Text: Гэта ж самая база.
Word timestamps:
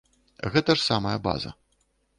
Гэта 0.55 0.77
ж 0.79 0.85
самая 0.89 1.15
база. 1.29 1.57